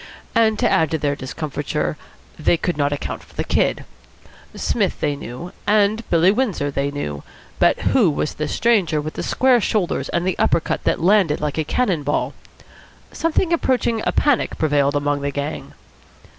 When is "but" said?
7.59-7.77